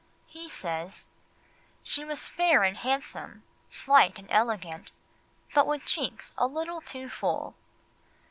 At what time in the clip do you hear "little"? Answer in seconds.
6.47-6.81